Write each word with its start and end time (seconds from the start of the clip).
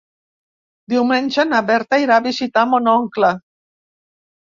Diumenge 0.93 1.43
na 1.49 1.59
Berta 1.67 1.99
irà 2.05 2.17
a 2.21 2.23
visitar 2.29 2.63
mon 2.71 2.91
oncle. 2.95 3.31